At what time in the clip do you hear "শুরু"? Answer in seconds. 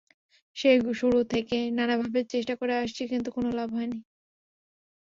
0.93-1.19